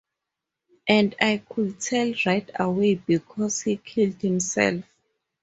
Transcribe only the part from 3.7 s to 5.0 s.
killed himself.